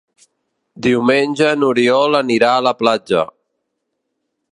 Diumenge 0.85 1.51
n'Oriol 1.59 2.19
anirà 2.21 2.49
a 2.55 2.65
la 2.69 2.73
platja. 2.81 3.21